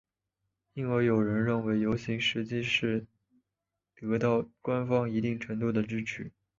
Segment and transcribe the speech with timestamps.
[0.73, 3.05] 因而有人认为游行实际上是
[3.93, 6.31] 得到官方一定程度的支持。